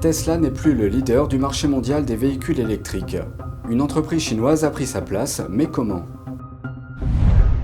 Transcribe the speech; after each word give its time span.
Tesla 0.00 0.38
n'est 0.38 0.52
plus 0.52 0.74
le 0.74 0.86
leader 0.86 1.26
du 1.26 1.38
marché 1.38 1.66
mondial 1.66 2.04
des 2.04 2.14
véhicules 2.14 2.60
électriques. 2.60 3.16
Une 3.68 3.82
entreprise 3.82 4.22
chinoise 4.22 4.62
a 4.64 4.70
pris 4.70 4.86
sa 4.86 5.00
place, 5.00 5.42
mais 5.50 5.66
comment? 5.66 6.04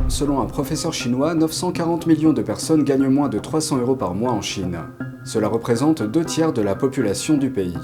Selon 0.08 0.41
un 0.41 0.47
professeur 0.47 0.92
chinois, 0.92 1.34
940 1.34 2.08
millions 2.08 2.33
de 2.33 2.42
personnes 2.42 2.83
gagnent 2.83 3.07
moins 3.07 3.28
de 3.28 3.39
300 3.39 3.78
euros 3.78 3.94
par 3.94 4.15
mois 4.15 4.33
en 4.33 4.42
Chine. 4.42 4.78
Cela 5.25 5.47
représente 5.47 6.02
deux 6.02 6.25
tiers 6.25 6.52
de 6.52 6.60
la 6.60 6.75
population 6.75 7.36
du 7.36 7.50
pays. 7.50 7.78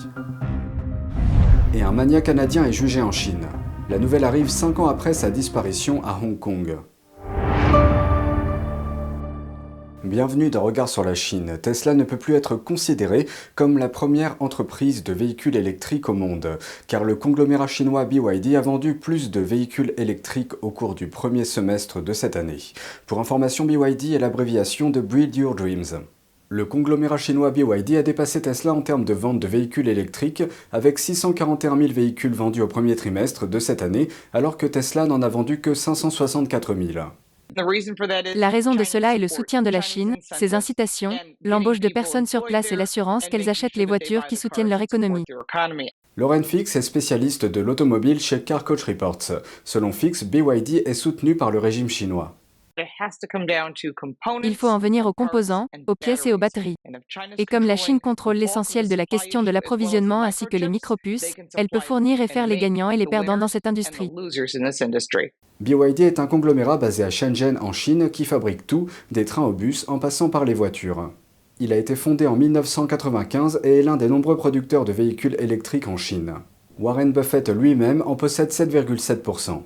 Et 1.72 1.82
un 1.82 1.92
mania 1.92 2.20
canadien 2.20 2.64
est 2.64 2.72
jugé 2.72 3.00
en 3.00 3.12
Chine. 3.12 3.46
La 3.88 4.00
nouvelle 4.00 4.24
arrive 4.24 4.48
5 4.48 4.80
ans 4.80 4.88
après 4.88 5.14
sa 5.14 5.30
disparition 5.30 6.02
à 6.02 6.18
Hong 6.20 6.40
Kong. 6.40 6.76
Bienvenue 10.04 10.48
dans 10.48 10.62
Regard 10.62 10.88
sur 10.88 11.04
la 11.04 11.14
Chine. 11.14 11.58
Tesla 11.60 11.92
ne 11.92 12.04
peut 12.04 12.16
plus 12.16 12.32
être 12.32 12.56
considérée 12.56 13.26
comme 13.54 13.76
la 13.76 13.90
première 13.90 14.34
entreprise 14.40 15.04
de 15.04 15.12
véhicules 15.12 15.56
électriques 15.56 16.08
au 16.08 16.14
monde, 16.14 16.58
car 16.86 17.04
le 17.04 17.16
conglomérat 17.16 17.66
chinois 17.66 18.06
BYD 18.06 18.54
a 18.54 18.62
vendu 18.62 18.94
plus 18.94 19.30
de 19.30 19.40
véhicules 19.40 19.92
électriques 19.98 20.54
au 20.62 20.70
cours 20.70 20.94
du 20.94 21.08
premier 21.08 21.44
semestre 21.44 22.00
de 22.00 22.14
cette 22.14 22.36
année. 22.36 22.72
Pour 23.06 23.20
information, 23.20 23.66
BYD 23.66 24.14
est 24.14 24.18
l'abréviation 24.18 24.88
de 24.88 25.02
Build 25.02 25.36
Your 25.36 25.54
Dreams. 25.54 26.00
Le 26.48 26.64
conglomérat 26.64 27.18
chinois 27.18 27.50
BYD 27.50 27.96
a 27.96 28.02
dépassé 28.02 28.40
Tesla 28.40 28.72
en 28.72 28.80
termes 28.80 29.04
de 29.04 29.12
vente 29.12 29.38
de 29.38 29.46
véhicules 29.46 29.88
électriques, 29.88 30.42
avec 30.72 30.98
641 30.98 31.76
000 31.76 31.92
véhicules 31.92 32.32
vendus 32.32 32.62
au 32.62 32.68
premier 32.68 32.96
trimestre 32.96 33.46
de 33.46 33.58
cette 33.58 33.82
année, 33.82 34.08
alors 34.32 34.56
que 34.56 34.66
Tesla 34.66 35.04
n'en 35.04 35.20
a 35.20 35.28
vendu 35.28 35.60
que 35.60 35.74
564 35.74 36.74
000. 36.74 37.04
La 38.34 38.50
raison 38.50 38.74
de 38.74 38.84
cela 38.84 39.14
est 39.14 39.18
le 39.18 39.28
soutien 39.28 39.62
de 39.62 39.70
la 39.70 39.80
Chine, 39.80 40.16
ses 40.20 40.54
incitations, 40.54 41.18
l'embauche 41.42 41.80
de 41.80 41.88
personnes 41.88 42.26
sur 42.26 42.44
place 42.44 42.72
et 42.72 42.76
l'assurance 42.76 43.28
qu'elles 43.28 43.48
achètent 43.48 43.76
les 43.76 43.86
voitures 43.86 44.26
qui 44.26 44.36
soutiennent 44.36 44.70
leur 44.70 44.82
économie. 44.82 45.24
Lauren 46.16 46.42
Fix 46.42 46.76
est 46.76 46.82
spécialiste 46.82 47.44
de 47.46 47.60
l'automobile 47.60 48.20
chez 48.20 48.42
Car 48.42 48.64
Coach 48.64 48.82
Reports. 48.84 49.42
Selon 49.64 49.92
Fix, 49.92 50.24
BYD 50.24 50.82
est 50.84 50.94
soutenu 50.94 51.36
par 51.36 51.50
le 51.50 51.58
régime 51.58 51.88
chinois. 51.88 52.36
Il 54.42 54.56
faut 54.56 54.68
en 54.68 54.78
venir 54.78 55.06
aux 55.06 55.12
composants, 55.12 55.68
aux 55.86 55.94
pièces 55.94 56.26
et 56.26 56.32
aux 56.32 56.38
batteries. 56.38 56.76
Et 57.38 57.46
comme 57.46 57.66
la 57.66 57.76
Chine 57.76 58.00
contrôle 58.00 58.36
l'essentiel 58.36 58.88
de 58.88 58.94
la 58.94 59.06
question 59.06 59.42
de 59.42 59.50
l'approvisionnement 59.50 60.22
ainsi 60.22 60.46
que 60.46 60.56
les 60.56 60.68
micropuces, 60.68 61.34
elle 61.54 61.68
peut 61.68 61.80
fournir 61.80 62.20
et 62.20 62.28
faire 62.28 62.46
les 62.46 62.58
gagnants 62.58 62.90
et 62.90 62.96
les 62.96 63.06
perdants 63.06 63.38
dans 63.38 63.48
cette 63.48 63.66
industrie. 63.66 64.10
BYD 65.60 66.00
est 66.00 66.18
un 66.18 66.26
conglomérat 66.26 66.78
basé 66.78 67.04
à 67.04 67.10
Shenzhen 67.10 67.58
en 67.60 67.72
Chine 67.72 68.10
qui 68.10 68.24
fabrique 68.24 68.66
tout, 68.66 68.88
des 69.10 69.26
trains 69.26 69.44
aux 69.44 69.52
bus 69.52 69.84
en 69.88 69.98
passant 69.98 70.30
par 70.30 70.46
les 70.46 70.54
voitures. 70.54 71.10
Il 71.58 71.74
a 71.74 71.76
été 71.76 71.96
fondé 71.96 72.26
en 72.26 72.34
1995 72.34 73.60
et 73.62 73.80
est 73.80 73.82
l'un 73.82 73.98
des 73.98 74.08
nombreux 74.08 74.38
producteurs 74.38 74.86
de 74.86 74.92
véhicules 74.92 75.36
électriques 75.38 75.86
en 75.88 75.98
Chine. 75.98 76.36
Warren 76.78 77.12
Buffett 77.12 77.50
lui-même 77.50 78.02
en 78.06 78.16
possède 78.16 78.48
7,7%. 78.48 79.60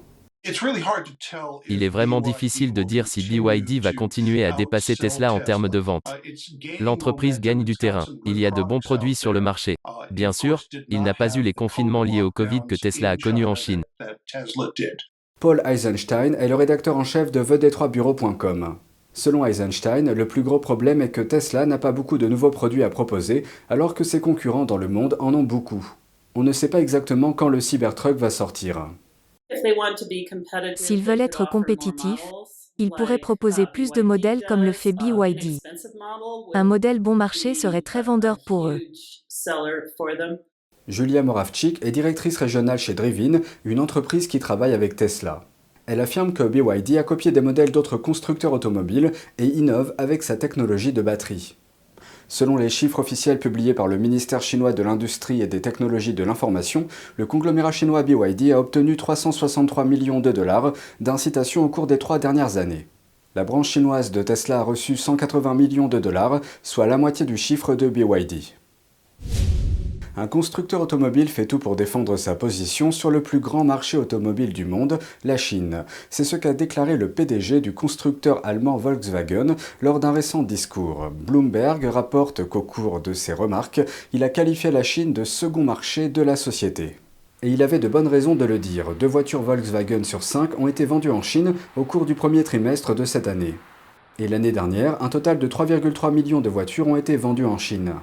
Il 1.69 1.83
est 1.85 1.89
vraiment 1.89 2.21
difficile 2.21 2.73
de 2.73 2.83
dire 2.83 3.07
si 3.07 3.23
BYD 3.23 3.81
va 3.81 3.93
continuer 3.93 4.45
à 4.45 4.51
dépasser 4.51 4.97
Tesla 4.97 5.33
en 5.33 5.39
termes 5.39 5.69
de 5.69 5.79
vente. 5.79 6.13
L'entreprise 6.81 7.41
gagne 7.41 7.63
du 7.63 7.77
terrain. 7.77 8.05
Il 8.27 8.39
y 8.39 8.45
a 8.45 8.51
de 8.51 8.63
bons 8.63 8.81
produits 8.81 9.15
sur 9.15 9.33
le 9.33 9.41
marché. 9.41 9.77
Bien 10.11 10.33
sûr, 10.33 10.61
il 10.89 11.03
n'a 11.03 11.15
pas 11.15 11.35
eu 11.35 11.43
les 11.43 11.55
confinements 11.55 12.03
liés 12.03 12.21
au 12.21 12.33
Covid 12.33 12.63
que 12.69 12.75
Tesla 12.75 13.13
a 13.13 13.17
connus 13.17 13.47
en 13.47 13.55
Chine. 13.55 13.85
Paul 15.45 15.61
Eisenstein 15.67 16.35
est 16.37 16.49
le 16.49 16.55
rédacteur 16.55 16.97
en 16.97 17.05
chef 17.05 17.31
de 17.31 17.45
TheDetroitBureau.com. 17.45 18.79
Selon 19.13 19.45
Eisenstein, 19.45 20.11
le 20.11 20.27
plus 20.27 20.43
gros 20.43 20.59
problème 20.59 21.03
est 21.03 21.11
que 21.11 21.21
Tesla 21.21 21.67
n'a 21.67 21.77
pas 21.77 21.93
beaucoup 21.93 22.17
de 22.17 22.27
nouveaux 22.27 22.49
produits 22.49 22.83
à 22.83 22.89
proposer, 22.89 23.43
alors 23.69 23.93
que 23.93 24.05
ses 24.05 24.23
concurrents 24.23 24.65
dans 24.65 24.79
le 24.79 24.89
monde 24.89 25.19
en 25.21 25.35
ont 25.35 25.43
beaucoup. 25.43 25.87
On 26.35 26.43
ne 26.45 26.53
sait 26.53 26.71
pas 26.71 26.81
exactement 26.81 27.35
quand 27.35 27.51
le 27.51 27.61
Cybertruck 27.61 28.17
va 28.17 28.31
sortir. 28.31 28.89
S'ils 30.77 31.03
veulent 31.03 31.21
être 31.21 31.47
compétitifs, 31.51 32.33
ils 32.79 32.91
pourraient 32.91 33.19
proposer 33.19 33.67
plus 33.67 33.91
de 33.91 34.01
modèles 34.01 34.45
comme 34.49 34.65
le 34.65 34.73
fait 34.73 34.93
BYD. 34.95 35.59
Un 36.55 36.65
modèle 36.65 37.01
bon 37.01 37.17
marché 37.17 37.53
serait 37.53 37.83
très 37.83 38.01
vendeur 38.01 38.39
pour 38.47 38.69
eux. 38.69 38.81
Julia 40.87 41.23
Moravchik 41.23 41.83
est 41.83 41.93
directrice 41.93 42.37
régionale 42.37 42.77
chez 42.77 42.93
Drivin, 42.93 43.41
une 43.65 43.81
entreprise 43.81 44.27
qui 44.27 44.39
travaille 44.39 44.75
avec 44.75 44.97
Tesla. 44.97 45.45
Elle 45.87 46.01
affirme 46.01 46.35
que 46.35 46.43
BYD 46.43 46.99
a 46.99 47.03
copié 47.03 47.33
des 47.33 47.41
modèles 47.41 47.71
d'autres 47.71 47.97
constructeurs 47.97 48.53
automobiles 48.53 49.13
et 49.39 49.47
innove 49.47 49.95
avec 49.97 50.23
sa 50.23 50.37
technologie 50.37 50.93
de 50.93 51.01
batterie. 51.01 51.57
Selon 52.29 52.59
les 52.59 52.69
chiffres 52.69 52.99
officiels 52.99 53.39
publiés 53.39 53.73
par 53.73 53.87
le 53.87 53.97
ministère 53.97 54.43
chinois 54.43 54.75
de 54.75 54.83
l'Industrie 54.83 55.41
et 55.41 55.47
des 55.47 55.63
Technologies 55.63 56.13
de 56.13 56.25
l'Information, 56.25 56.87
le 57.17 57.25
conglomérat 57.25 57.73
chinois 57.73 58.03
BYD 58.03 58.53
a 58.53 58.61
obtenu 58.61 58.99
363 58.99 59.85
millions 59.85 60.21
de 60.21 60.33
dollars 60.33 60.75
d'incitation 61.01 61.65
au 61.65 61.69
cours 61.69 61.87
des 61.87 61.99
trois 61.99 62.19
dernières 62.19 62.59
années. 62.59 62.89
La 63.35 63.45
branche 63.45 63.71
chinoise 63.71 64.11
de 64.11 64.23
Tesla 64.23 64.61
a 64.61 64.63
reçu 64.63 64.97
180 64.97 65.55
millions 65.55 65.89
de 65.89 65.99
dollars, 65.99 66.43
soit 66.63 66.87
la 66.87 66.99
moitié 66.99 67.25
du 67.25 67.39
chiffre 67.39 67.75
de 67.75 67.89
BYD 67.89 68.55
un 70.17 70.27
constructeur 70.27 70.81
automobile 70.81 71.29
fait 71.29 71.47
tout 71.47 71.59
pour 71.59 71.77
défendre 71.77 72.17
sa 72.17 72.35
position 72.35 72.93
sur 72.93 73.11
le 73.11 73.23
plus 73.23 73.41
grand 73.41 73.65
marché 73.65 73.97
automobile 73.97 74.53
du 74.53 74.65
monde, 74.65 74.99
la 75.25 75.37
Chine. 75.37 75.85
C'est 76.09 76.25
ce 76.25 76.37
qu'a 76.37 76.53
déclaré 76.53 76.97
le 76.97 77.11
PDG 77.11 77.61
du 77.61 77.75
constructeur 77.75 78.41
allemand 78.45 78.77
Volkswagen 78.77 79.57
lors 79.81 79.99
d'un 79.99 80.13
récent 80.13 80.43
discours. 80.43 81.11
Bloomberg 81.11 81.85
rapporte 81.85 82.45
qu'au 82.45 82.63
cours 82.63 83.01
de 83.01 83.13
ses 83.13 83.33
remarques, 83.33 83.81
il 84.13 84.23
a 84.23 84.29
qualifié 84.29 84.71
la 84.71 84.83
Chine 84.83 85.13
de 85.13 85.25
second 85.25 85.65
marché 85.65 86.09
de 86.09 86.23
la 86.23 86.37
société. 86.37 86.97
Et 87.43 87.51
il 87.51 87.63
avait 87.63 87.79
de 87.79 87.89
bonnes 87.89 88.09
raisons 88.09 88.37
de 88.37 88.45
le 88.45 88.59
dire. 88.59 88.95
Deux 88.99 89.07
voitures 89.07 89.43
Volkswagen 89.43 90.05
sur 90.05 90.23
cinq 90.23 90.59
ont 90.59 90.69
été 90.69 90.85
vendues 90.85 91.11
en 91.11 91.23
Chine 91.23 91.55
au 91.77 91.85
cours 91.85 92.07
du 92.07 92.15
premier 92.15 92.45
trimestre 92.45 92.95
de 92.95 93.05
cette 93.05 93.29
année. 93.29 93.55
Et 94.19 94.29
l'année 94.29 94.53
dernière, 94.53 95.03
un 95.03 95.09
total 95.09 95.41
de 95.41 95.49
3,3 95.49 96.13
millions 96.13 96.41
de 96.41 96.49
voitures 96.49 96.87
ont 96.87 96.97
été 96.97 97.17
vendues 97.17 97.45
en 97.45 97.59
Chine. 97.59 97.95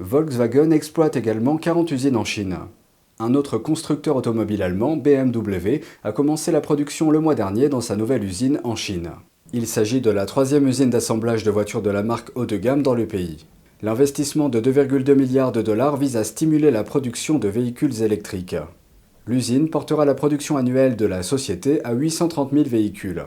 Volkswagen 0.00 0.72
exploite 0.72 1.14
également 1.14 1.56
40 1.56 1.92
usines 1.92 2.16
en 2.16 2.24
Chine. 2.24 2.56
Un 3.20 3.34
autre 3.34 3.58
constructeur 3.58 4.16
automobile 4.16 4.64
allemand, 4.64 4.96
BMW, 4.96 5.82
a 6.02 6.10
commencé 6.10 6.50
la 6.50 6.60
production 6.60 7.12
le 7.12 7.20
mois 7.20 7.36
dernier 7.36 7.68
dans 7.68 7.80
sa 7.80 7.94
nouvelle 7.94 8.24
usine 8.24 8.60
en 8.64 8.74
Chine. 8.74 9.12
Il 9.52 9.68
s'agit 9.68 10.00
de 10.00 10.10
la 10.10 10.26
troisième 10.26 10.66
usine 10.66 10.90
d'assemblage 10.90 11.44
de 11.44 11.50
voitures 11.52 11.80
de 11.80 11.90
la 11.90 12.02
marque 12.02 12.32
haut 12.34 12.44
de 12.44 12.56
gamme 12.56 12.82
dans 12.82 12.96
le 12.96 13.06
pays. 13.06 13.46
L'investissement 13.82 14.48
de 14.48 14.60
2,2 14.60 15.14
milliards 15.14 15.52
de 15.52 15.62
dollars 15.62 15.96
vise 15.96 16.16
à 16.16 16.24
stimuler 16.24 16.72
la 16.72 16.82
production 16.82 17.38
de 17.38 17.46
véhicules 17.46 18.02
électriques. 18.02 18.56
L'usine 19.28 19.70
portera 19.70 20.04
la 20.04 20.14
production 20.14 20.56
annuelle 20.56 20.96
de 20.96 21.06
la 21.06 21.22
société 21.22 21.84
à 21.84 21.92
830 21.92 22.52
000 22.52 22.64
véhicules. 22.64 23.22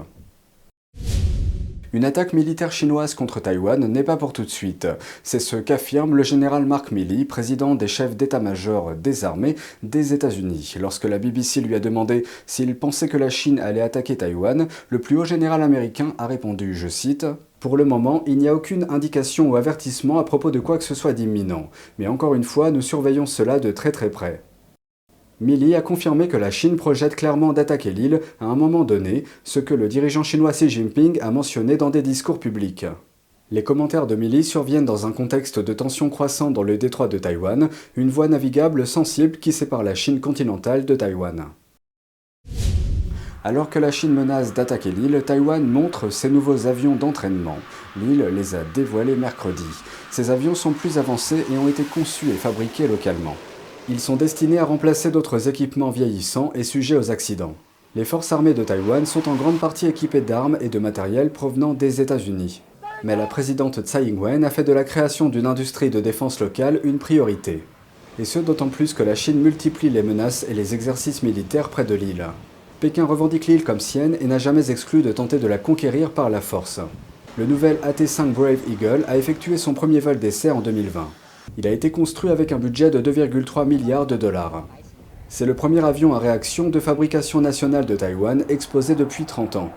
Une 1.94 2.03
attaque 2.03 2.34
militaire 2.34 2.74
chinoise 2.74 3.14
contre 3.14 3.40
Taïwan 3.40 3.88
n'est 3.88 4.03
pas 4.03 4.18
pour 4.18 4.34
tout 4.34 4.44
de 4.44 4.50
suite. 4.50 4.88
C'est 5.24 5.40
ce 5.40 5.56
qu'affirme 5.56 6.16
le 6.16 6.24
général 6.24 6.66
Mark 6.66 6.92
Milley, 6.92 7.24
président 7.24 7.75
des 7.75 7.88
chefs 7.88 8.18
d'état-major 8.18 8.94
des 8.96 9.24
armées 9.24 9.56
des 9.84 10.14
États-Unis. 10.14 10.76
Lorsque 10.81 11.06
la 11.06 11.18
BBC 11.18 11.62
lui 11.62 11.76
a 11.76 11.80
demandé 11.80 12.26
s'il 12.46 12.76
pensait 12.76 13.08
que 13.08 13.16
la 13.16 13.30
Chine 13.30 13.59
allait 13.59 13.81
attaquer 13.81 14.18
Taïwan, 14.18 14.68
le 14.90 15.00
plus 15.00 15.18
haut 15.18 15.26
général 15.26 15.64
américain 15.64 16.14
a 16.18 16.28
répondu, 16.28 16.74
je 16.74 16.90
cite, 16.90 17.26
pour 17.62 17.78
le 17.78 17.86
moment, 17.86 18.24
il 18.28 18.38
n'y 18.38 18.50
a 18.50 18.53
aucune 18.53 18.86
indication 18.90 19.50
ou 19.50 19.56
avertissement 19.56 20.20
à 20.20 20.26
propos 20.26 20.52
de 20.52 20.59
quoi 20.59 20.78
que 20.78 20.84
ce 20.84 20.94
soit 20.94 21.14
d'imminent, 21.14 21.70
mais 21.97 22.08
encore 22.08 22.36
une 22.36 22.44
fois, 22.44 22.70
nous 22.70 22.81
surveillons 22.81 23.26
cela 23.26 23.59
de 23.59 23.72
très 23.72 23.92
très 23.92 24.12
près. 24.12 24.44
Milley 25.40 25.75
a 25.75 25.81
confirmé 25.81 26.28
que 26.28 26.38
la 26.38 26.50
Chine 26.50 26.78
projette 26.78 27.16
clairement 27.16 27.53
d'attaquer 27.53 27.92
l'île 27.92 28.22
à 28.40 28.46
un 28.46 28.56
moment 28.56 28.84
donné, 28.84 29.24
ce 29.44 29.59
que 29.59 29.75
le 29.75 29.88
dirigeant 29.88 30.24
chinois 30.24 30.52
Xi 30.52 30.68
Jinping 30.68 31.20
a 31.22 31.30
mentionné 31.30 31.78
dans 31.78 31.92
des 31.92 32.02
discours 32.02 32.40
publics. 32.40 32.88
Les 33.52 33.64
commentaires 33.64 34.08
de 34.08 34.16
Milley 34.16 34.42
surviennent 34.42 34.84
dans 34.86 35.06
un 35.06 35.12
contexte 35.12 35.59
de 35.59 35.74
tensions 35.74 36.09
croissantes 36.09 36.53
dans 36.53 36.64
le 36.64 36.80
détroit 36.80 37.08
de 37.08 37.20
Taïwan, 37.20 37.70
une 37.96 38.09
voie 38.09 38.28
navigable 38.28 38.88
sensible 38.88 39.38
qui 39.38 39.53
sépare 39.53 39.84
la 39.84 39.94
Chine 39.94 40.20
continentale 40.20 40.85
de 40.85 40.96
Taïwan. 40.96 41.46
Alors 43.44 43.70
que 43.70 43.78
la 43.78 43.91
Chine 43.91 44.14
menace 44.14 44.56
d'attaquer 44.56 44.91
l'île, 44.91 45.22
Taïwan 45.23 45.64
montre 45.64 46.09
ses 46.09 46.29
nouveaux 46.29 46.66
avions 46.66 46.96
d'entraînement. 46.96 47.59
L'île 47.96 48.26
les 48.35 48.56
a 48.56 48.64
dévoilés 48.73 49.16
mercredi. 49.16 49.64
Ces 50.09 50.32
avions 50.32 50.56
sont 50.56 50.73
plus 50.73 50.97
avancés 50.97 51.46
et 51.53 51.58
ont 51.58 51.67
été 51.67 51.84
conçus 51.84 52.29
et 52.29 52.34
fabriqués 52.34 52.88
localement. 52.88 53.35
Ils 53.89 54.01
sont 54.01 54.17
destinés 54.17 54.57
à 54.57 54.66
remplacer 54.66 55.11
d'autres 55.11 55.47
équipements 55.47 55.91
vieillissants 55.91 56.51
et 56.53 56.63
sujets 56.63 56.97
aux 56.97 57.09
accidents. 57.09 57.55
Les 57.95 58.03
forces 58.03 58.34
armées 58.34 58.53
de 58.53 58.66
Taïwan 58.66 59.05
sont 59.05 59.29
en 59.29 59.35
grande 59.35 59.59
partie 59.59 59.87
équipées 59.87 60.19
d'armes 60.19 60.57
et 60.59 60.67
de 60.67 60.78
matériel 60.78 61.29
provenant 61.29 61.73
des 61.73 62.01
États-Unis. 62.01 62.61
Mais 63.05 63.16
la 63.16 63.28
présidente 63.28 63.79
Tsai 63.79 64.03
Ing-wen 64.09 64.43
a 64.43 64.49
fait 64.49 64.66
de 64.66 64.73
la 64.73 64.84
création 64.84 65.29
d'une 65.29 65.45
industrie 65.45 65.89
de 65.89 66.01
défense 66.01 66.41
locale 66.41 66.81
une 66.84 66.97
priorité. 66.97 67.63
Et 68.19 68.25
ce 68.25 68.39
d'autant 68.39 68.67
plus 68.67 68.93
que 68.93 69.03
la 69.03 69.16
Chine 69.16 69.39
multiplie 69.39 69.89
les 69.89 70.03
menaces 70.03 70.45
et 70.49 70.53
les 70.53 70.73
exercices 70.73 71.23
militaires 71.23 71.69
près 71.69 71.85
de 71.85 71.95
l'île. 71.95 72.25
Pékin 72.81 73.05
revendique 73.05 73.47
l'île 73.47 73.63
comme 73.63 73.79
sienne 73.79 74.17
et 74.19 74.25
n'a 74.25 74.37
jamais 74.37 74.69
exclu 74.69 75.01
de 75.01 75.13
tenter 75.13 75.37
de 75.37 75.47
la 75.47 75.57
conquérir 75.57 76.11
par 76.11 76.29
la 76.29 76.41
force. 76.41 76.81
Le 77.37 77.45
nouvel 77.45 77.78
AT-5 77.84 78.34
Brave 78.34 78.59
Eagle 78.69 79.05
a 79.07 79.16
effectué 79.16 79.57
son 79.57 79.73
premier 79.73 80.01
vol 80.01 80.19
d'essai 80.19 80.51
en 80.51 80.59
2020. 80.59 81.07
Il 81.59 81.66
a 81.66 81.72
été 81.72 81.90
construit 81.90 82.30
avec 82.30 82.52
un 82.52 82.59
budget 82.59 82.92
de 82.92 83.02
2,3 83.02 83.66
milliards 83.66 84.06
de 84.06 84.16
dollars. 84.16 84.68
C'est 85.28 85.48
le 85.48 85.56
premier 85.56 85.84
avion 85.84 86.14
à 86.14 86.20
réaction 86.20 86.70
de 86.70 86.80
fabrication 86.80 87.42
nationale 87.42 87.88
de 87.88 87.96
Taïwan 87.96 88.46
exposé 88.48 88.94
depuis 88.94 89.26
30 89.26 89.56
ans. 89.56 89.72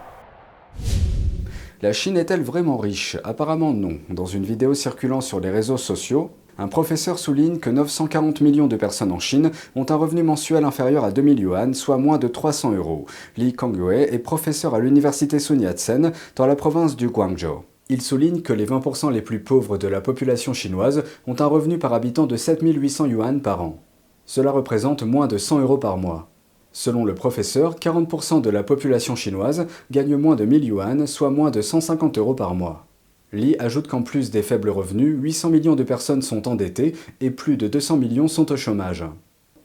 La 1.81 1.95
Chine 1.95 2.19
est-elle 2.19 2.43
vraiment 2.43 2.77
riche? 2.77 3.17
Apparemment 3.25 3.73
non. 3.73 3.97
Dans 4.11 4.27
une 4.27 4.45
vidéo 4.45 4.75
circulant 4.75 5.23
sur 5.23 5.41
les 5.41 5.49
réseaux 5.49 5.79
sociaux, 5.79 6.31
un 6.59 6.69
professeur 6.69 7.19
souligne 7.19 7.59
que 7.59 7.71
940 7.71 8.43
millions 8.43 8.67
de 8.67 8.77
personnes 8.77 9.13
en 9.13 9.19
Chine 9.19 9.51
ont 9.75 9.87
un 9.89 9.97
revenu 9.97 10.23
mensuel 10.23 10.67
inférieur 10.67 11.05
à 11.05 11.11
2000 11.11 11.41
yuan, 11.41 11.73
soit 11.73 11.97
moins 11.97 12.19
de 12.19 12.29
300 12.29 12.73
euros. 12.73 13.07
Li 13.39 13.55
Kangwei 13.55 14.03
est 14.13 14.19
professeur 14.19 14.75
à 14.75 14.81
l'université 14.81 15.39
Sun 15.39 15.63
Yat-sen 15.63 16.13
dans 16.37 16.47
la 16.47 16.57
province 16.57 16.95
du 16.95 17.09
Guangzhou. 17.09 17.65
Il 17.93 18.03
souligne 18.03 18.41
que 18.41 18.53
les 18.53 18.67
20% 18.67 19.13
les 19.13 19.21
plus 19.21 19.41
pauvres 19.41 19.77
de 19.77 19.89
la 19.89 20.01
population 20.01 20.55
chinoise 20.55 21.03
ont 21.27 21.35
un 21.41 21.47
revenu 21.47 21.77
par 21.77 21.93
habitant 21.93 22.29
de 22.29 22.37
7800 22.37 23.07
yuan 23.07 23.43
par 23.43 23.63
an. 23.63 23.83
Cela 24.27 24.53
représente 24.53 25.03
moins 25.03 25.27
de 25.27 25.39
100 25.39 25.59
euros 25.59 25.77
par 25.77 25.99
mois. 25.99 26.29
Selon 26.71 27.05
le 27.05 27.17
professeur, 27.17 27.75
40% 27.75 28.43
de 28.43 28.49
la 28.49 28.63
population 28.63 29.17
chinoise 29.17 29.67
gagne 29.91 30.15
moins 30.15 30.37
de 30.37 30.45
1000 30.45 30.67
yuan, 30.67 31.07
soit 31.09 31.31
moins 31.31 31.51
de 31.51 31.63
150 31.63 32.17
euros 32.19 32.35
par 32.35 32.55
mois. 32.55 32.87
Li 33.33 33.57
ajoute 33.59 33.89
qu'en 33.89 34.03
plus 34.03 34.31
des 34.31 34.43
faibles 34.43 34.71
revenus, 34.71 35.17
800 35.21 35.51
millions 35.51 35.75
de 35.75 35.83
personnes 35.83 36.23
sont 36.23 36.47
endettées 36.47 36.95
et 37.21 37.33
plus 37.33 37.57
de 37.57 37.67
200 37.67 37.97
millions 37.97 38.29
sont 38.29 38.53
au 38.53 38.57
chômage. 38.57 39.05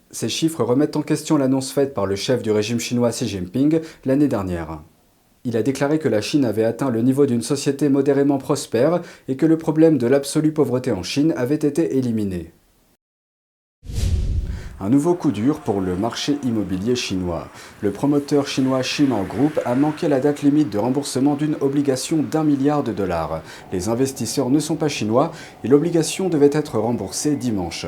Ces 0.10 0.30
chiffres 0.30 0.64
remettent 0.64 0.98
en 0.98 1.04
question 1.04 1.38
l'annonce 1.38 1.72
faite 1.72 1.94
par 1.94 2.08
le 2.08 2.16
chef 2.16 2.42
du 2.42 2.50
régime 2.50 2.80
chinois 2.80 3.12
Xi 3.12 3.28
Jinping 3.28 3.82
l'année 4.04 4.28
dernière. 4.28 4.80
Il 5.46 5.56
a 5.56 5.62
déclaré 5.62 6.00
que 6.00 6.10
la 6.10 6.22
Chine 6.22 6.44
avait 6.44 6.64
atteint 6.64 6.90
le 6.90 7.04
niveau 7.04 7.28
d'une 7.28 7.44
société 7.44 7.88
modérément 7.88 8.40
prospère 8.40 9.02
et 9.28 9.36
que 9.36 9.46
le 9.46 9.60
problème 9.60 10.00
de 10.00 10.08
l'absolue 10.08 10.52
pauvreté 10.52 10.92
en 10.92 11.04
Chine 11.04 11.36
avait 11.38 11.56
été 11.56 11.98
éliminé. 11.98 12.52
Un 14.80 14.90
nouveau 14.90 15.14
coup 15.14 15.32
dur 15.32 15.60
pour 15.60 15.82
le 15.82 15.96
marché 15.96 16.38
immobilier 16.44 16.96
chinois. 16.96 17.48
Le 17.82 17.92
promoteur 17.92 18.48
chinois 18.48 18.82
Shinan 18.82 19.24
Group 19.24 19.60
a 19.66 19.76
manqué 19.76 20.10
la 20.10 20.20
date 20.20 20.42
limite 20.42 20.70
de 20.70 20.80
remboursement 20.80 21.36
d'une 21.36 21.56
obligation 21.62 22.24
d'un 22.24 22.44
milliard 22.44 22.84
de 22.84 22.92
dollars. 22.92 23.42
Les 23.72 23.88
investisseurs 23.88 24.50
ne 24.50 24.60
sont 24.60 24.76
pas 24.76 24.90
chinois 24.90 25.32
et 25.64 25.68
l'obligation 25.68 26.28
devait 26.28 26.50
être 26.52 26.78
remboursée 26.78 27.36
dimanche. 27.36 27.86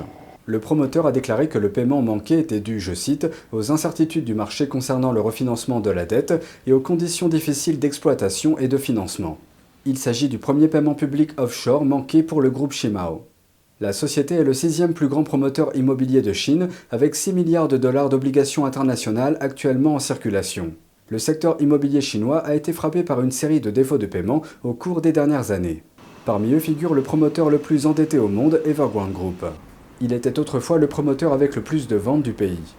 Le 0.49 0.59
promoteur 0.61 1.05
a 1.05 1.11
déclaré 1.11 1.49
que 1.49 1.57
le 1.57 1.69
paiement 1.73 2.01
manqué 2.01 2.39
était 2.39 2.61
dû, 2.61 2.79
je 2.79 2.93
cite, 2.93 3.27
aux 3.51 3.69
incertitudes 3.73 4.23
du 4.23 4.33
marché 4.33 4.69
concernant 4.69 5.11
le 5.11 5.19
refinancement 5.19 5.81
de 5.81 5.89
la 5.89 6.05
dette 6.05 6.41
et 6.65 6.71
aux 6.71 6.79
conditions 6.79 7.27
difficiles 7.27 7.79
d'exploitation 7.79 8.57
et 8.57 8.69
de 8.69 8.77
financement. 8.77 9.39
Il 9.85 9.97
s'agit 9.97 10.29
du 10.29 10.37
premier 10.37 10.69
paiement 10.69 10.93
public 10.93 11.31
offshore 11.35 11.83
manqué 11.83 12.23
pour 12.23 12.41
le 12.41 12.49
groupe 12.49 12.71
Shimao. 12.71 13.25
La 13.81 13.91
société 13.91 14.35
est 14.35 14.45
le 14.45 14.53
sixième 14.53 14.93
plus 14.93 15.09
grand 15.09 15.25
promoteur 15.25 15.75
immobilier 15.75 16.21
de 16.21 16.31
Chine, 16.31 16.69
avec 16.91 17.15
6 17.15 17.33
milliards 17.33 17.67
de 17.67 17.75
dollars 17.75 18.07
d'obligations 18.07 18.65
internationales 18.65 19.35
actuellement 19.41 19.95
en 19.95 19.99
circulation. 19.99 20.71
Le 21.09 21.19
secteur 21.19 21.57
immobilier 21.59 21.99
chinois 21.99 22.39
a 22.39 22.55
été 22.55 22.71
frappé 22.71 23.03
par 23.03 23.19
une 23.19 23.31
série 23.31 23.59
de 23.59 23.69
défauts 23.69 23.97
de 23.97 24.05
paiement 24.05 24.43
au 24.63 24.71
cours 24.71 25.01
des 25.01 25.11
dernières 25.11 25.51
années. 25.51 25.83
Parmi 26.23 26.53
eux 26.53 26.59
figure 26.59 26.93
le 26.93 27.01
promoteur 27.01 27.49
le 27.49 27.57
plus 27.57 27.85
endetté 27.85 28.17
au 28.17 28.29
monde, 28.29 28.61
Evergrande 28.65 29.11
Group. 29.11 29.45
Il 29.99 30.13
était 30.13 30.37
autrefois 30.37 30.77
le 30.77 30.87
promoteur 30.87 31.33
avec 31.33 31.55
le 31.55 31.63
plus 31.63 31.87
de 31.87 31.95
ventes 31.95 32.21
du 32.21 32.33
pays. 32.33 32.75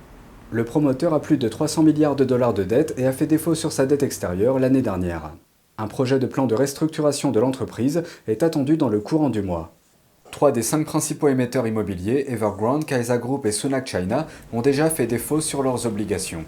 Le 0.53 0.65
promoteur 0.65 1.13
a 1.15 1.21
plus 1.21 1.37
de 1.37 1.49
300 1.49 1.83
milliards 1.83 2.15
de 2.15 2.25
dollars 2.25 2.55
de 2.55 2.63
dettes 2.63 2.95
et 2.97 3.07
a 3.07 3.13
fait 3.13 3.27
défaut 3.27 3.57
sur 3.57 3.73
sa 3.73 3.87
dette 3.87 4.05
extérieure 4.05 4.61
l'année 4.61 4.83
dernière. 4.83 5.33
Un 5.79 5.89
projet 5.89 6.21
de 6.21 6.27
plan 6.27 6.47
de 6.47 6.55
restructuration 6.55 7.33
de 7.33 7.41
l'entreprise 7.41 8.05
est 8.29 8.45
attendu 8.45 8.77
dans 8.77 8.89
le 8.89 9.01
courant 9.01 9.31
du 9.31 9.43
mois. 9.43 9.75
Trois 10.31 10.53
des 10.53 10.63
cinq 10.63 10.87
principaux 10.87 11.29
émetteurs 11.29 11.67
immobiliers, 11.67 12.27
Evergrande, 12.29 12.85
Kaisa 12.85 13.19
Group 13.19 13.47
et 13.47 13.53
Sunac 13.53 13.87
China, 13.87 14.27
ont 14.53 14.63
déjà 14.63 14.89
fait 14.89 15.07
défaut 15.07 15.41
sur 15.41 15.63
leurs 15.63 15.87
obligations. 15.87 16.45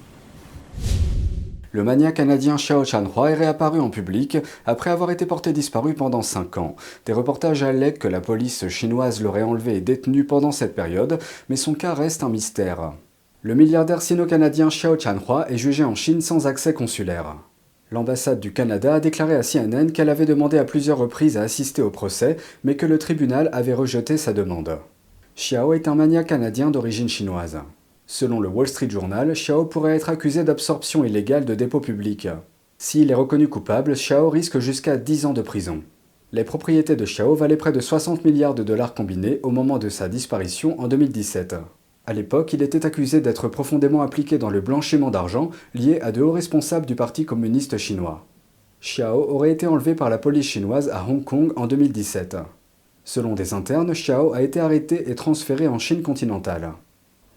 Le 1.72 1.84
mania 1.84 2.10
canadien 2.10 2.56
Xiao 2.56 2.84
Chanhua 2.84 3.30
est 3.30 3.34
réapparu 3.34 3.78
en 3.78 3.90
public 3.90 4.38
après 4.66 4.90
avoir 4.90 5.12
été 5.12 5.24
porté 5.24 5.52
disparu 5.52 5.94
pendant 5.94 6.20
5 6.20 6.58
ans. 6.58 6.74
Des 7.06 7.12
reportages 7.12 7.62
allegent 7.62 7.98
que 7.98 8.08
la 8.08 8.20
police 8.20 8.66
chinoise 8.66 9.22
l'aurait 9.22 9.44
enlevé 9.44 9.76
et 9.76 9.80
détenu 9.80 10.24
pendant 10.24 10.50
cette 10.50 10.74
période, 10.74 11.20
mais 11.48 11.54
son 11.54 11.74
cas 11.74 11.94
reste 11.94 12.24
un 12.24 12.28
mystère. 12.28 12.94
Le 13.42 13.54
milliardaire 13.54 14.02
sino-canadien 14.02 14.68
Xiao 14.68 14.98
Chanhua 14.98 15.46
est 15.48 15.58
jugé 15.58 15.84
en 15.84 15.94
Chine 15.94 16.20
sans 16.20 16.48
accès 16.48 16.74
consulaire. 16.74 17.36
L'ambassade 17.92 18.40
du 18.40 18.52
Canada 18.52 18.94
a 18.94 19.00
déclaré 19.00 19.36
à 19.36 19.42
CNN 19.42 19.92
qu'elle 19.92 20.10
avait 20.10 20.26
demandé 20.26 20.58
à 20.58 20.64
plusieurs 20.64 20.98
reprises 20.98 21.36
à 21.36 21.42
assister 21.42 21.82
au 21.82 21.90
procès, 21.90 22.36
mais 22.64 22.74
que 22.74 22.86
le 22.86 22.98
tribunal 22.98 23.48
avait 23.52 23.74
rejeté 23.74 24.16
sa 24.16 24.32
demande. 24.32 24.80
Xiao 25.36 25.72
est 25.72 25.86
un 25.86 25.94
mania 25.94 26.24
canadien 26.24 26.72
d'origine 26.72 27.08
chinoise. 27.08 27.60
Selon 28.12 28.40
le 28.40 28.48
Wall 28.48 28.66
Street 28.66 28.90
Journal, 28.90 29.34
Xiao 29.34 29.66
pourrait 29.66 29.94
être 29.94 30.08
accusé 30.08 30.42
d'absorption 30.42 31.04
illégale 31.04 31.44
de 31.44 31.54
dépôts 31.54 31.78
publics. 31.78 32.26
S'il 32.76 33.08
est 33.12 33.14
reconnu 33.14 33.46
coupable, 33.46 33.94
Xiao 33.94 34.28
risque 34.28 34.58
jusqu'à 34.58 34.96
10 34.96 35.26
ans 35.26 35.32
de 35.32 35.42
prison. 35.42 35.84
Les 36.32 36.42
propriétés 36.42 36.96
de 36.96 37.04
Xiao 37.04 37.36
valaient 37.36 37.56
près 37.56 37.70
de 37.70 37.78
60 37.78 38.24
milliards 38.24 38.56
de 38.56 38.64
dollars 38.64 38.94
combinés 38.94 39.38
au 39.44 39.50
moment 39.50 39.78
de 39.78 39.88
sa 39.88 40.08
disparition 40.08 40.80
en 40.80 40.88
2017. 40.88 41.54
À 42.04 42.12
l'époque, 42.12 42.52
il 42.52 42.64
était 42.64 42.84
accusé 42.84 43.20
d'être 43.20 43.46
profondément 43.46 44.02
impliqué 44.02 44.38
dans 44.38 44.50
le 44.50 44.60
blanchiment 44.60 45.12
d'argent 45.12 45.50
lié 45.72 46.00
à 46.00 46.10
de 46.10 46.20
hauts 46.20 46.32
responsables 46.32 46.86
du 46.86 46.96
Parti 46.96 47.24
communiste 47.24 47.78
chinois. 47.78 48.26
Xiao 48.82 49.30
aurait 49.30 49.52
été 49.52 49.68
enlevé 49.68 49.94
par 49.94 50.10
la 50.10 50.18
police 50.18 50.48
chinoise 50.48 50.88
à 50.88 51.06
Hong 51.08 51.22
Kong 51.22 51.52
en 51.54 51.68
2017. 51.68 52.38
Selon 53.04 53.34
des 53.34 53.54
internes, 53.54 53.92
Xiao 53.92 54.32
a 54.32 54.42
été 54.42 54.58
arrêté 54.58 55.08
et 55.08 55.14
transféré 55.14 55.68
en 55.68 55.78
Chine 55.78 56.02
continentale. 56.02 56.72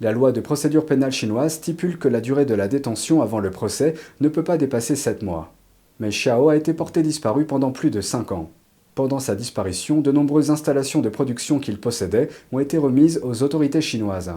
La 0.03 0.11
loi 0.11 0.33
de 0.33 0.41
procédure 0.41 0.85
pénale 0.85 1.13
chinoise 1.13 1.53
stipule 1.53 1.97
que 1.97 2.09
la 2.09 2.19
durée 2.19 2.43
de 2.43 2.53
la 2.53 2.67
détention 2.67 3.21
avant 3.21 3.39
le 3.39 3.51
procès 3.51 3.93
ne 4.19 4.27
peut 4.27 4.43
pas 4.43 4.57
dépasser 4.57 4.97
7 4.97 5.23
mois. 5.23 5.53
Mais 6.01 6.09
Xiao 6.09 6.49
a 6.49 6.57
été 6.57 6.73
porté 6.73 7.01
disparu 7.01 7.45
pendant 7.45 7.71
plus 7.71 7.89
de 7.89 8.01
5 8.01 8.33
ans. 8.33 8.49
Pendant 8.95 9.19
sa 9.19 9.33
disparition, 9.33 10.01
de 10.01 10.11
nombreuses 10.11 10.51
installations 10.51 10.99
de 10.99 11.07
production 11.07 11.57
qu'il 11.57 11.79
possédait 11.79 12.27
ont 12.51 12.59
été 12.59 12.77
remises 12.77 13.21
aux 13.23 13.43
autorités 13.43 13.79
chinoises. 13.79 14.33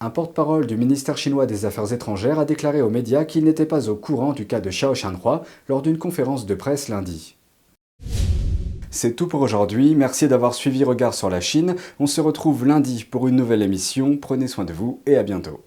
Un 0.00 0.08
porte-parole 0.08 0.66
du 0.66 0.78
ministère 0.78 1.18
chinois 1.18 1.44
des 1.44 1.66
Affaires 1.66 1.92
étrangères 1.92 2.38
a 2.38 2.46
déclaré 2.46 2.80
aux 2.80 2.88
médias 2.88 3.26
qu'il 3.26 3.44
n'était 3.44 3.66
pas 3.66 3.90
au 3.90 3.96
courant 3.96 4.32
du 4.32 4.46
cas 4.46 4.60
de 4.60 4.70
Xiao 4.70 4.94
Shanhua 4.94 5.42
lors 5.68 5.82
d'une 5.82 5.98
conférence 5.98 6.46
de 6.46 6.54
presse 6.54 6.88
lundi. 6.88 7.36
C'est 8.94 9.16
tout 9.16 9.26
pour 9.26 9.40
aujourd'hui, 9.40 9.96
merci 9.96 10.28
d'avoir 10.28 10.54
suivi 10.54 10.84
Regard 10.84 11.14
sur 11.14 11.28
la 11.28 11.40
Chine. 11.40 11.74
On 11.98 12.06
se 12.06 12.20
retrouve 12.20 12.64
lundi 12.64 13.02
pour 13.02 13.26
une 13.26 13.34
nouvelle 13.34 13.62
émission, 13.62 14.16
prenez 14.16 14.46
soin 14.46 14.64
de 14.64 14.72
vous 14.72 15.02
et 15.04 15.16
à 15.16 15.24
bientôt. 15.24 15.64